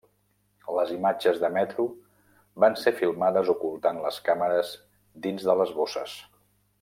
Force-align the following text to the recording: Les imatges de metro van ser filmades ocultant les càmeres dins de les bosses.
Les 0.77 0.93
imatges 0.95 1.37
de 1.43 1.51
metro 1.57 1.85
van 2.65 2.79
ser 2.85 2.95
filmades 3.03 3.53
ocultant 3.55 4.03
les 4.07 4.19
càmeres 4.31 4.75
dins 5.27 5.49
de 5.51 5.57
les 5.61 5.79
bosses. 5.83 6.17